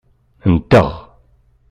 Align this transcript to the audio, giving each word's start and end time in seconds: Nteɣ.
Nteɣ. 0.53 0.87